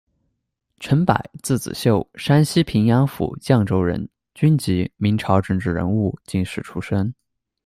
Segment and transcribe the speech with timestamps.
[0.79, 7.13] 陈栢，字子秀，山西平阳府绛州人，军籍，明朝政治人物、进士出身。